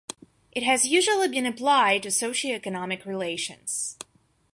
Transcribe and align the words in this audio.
It 0.51 0.63
has 0.63 0.87
usually 0.87 1.27
been 1.27 1.45
applied 1.45 2.01
to 2.01 2.09
socio-economic 2.09 3.05
relations. 3.05 3.97